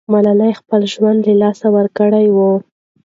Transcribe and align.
ملالۍ 0.13 0.53
خپل 0.59 0.81
ژوند 0.93 1.17
له 1.27 1.33
لاسه 1.41 1.67
ورکړی 1.77 2.25
وو. 2.35 2.51